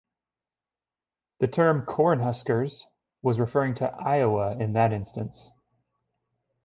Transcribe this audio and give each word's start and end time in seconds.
The 1.41 1.47
term 1.47 1.85
"Cornhuskers" 1.85 2.85
was 3.21 3.39
referring 3.39 3.75
to 3.75 3.93
Iowa 3.93 4.57
in 4.57 4.73
that 4.73 4.93
instance. 4.93 5.51